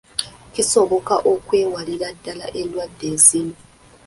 [0.53, 3.55] Kisoboka okwewalira ddala endwadde ezimu.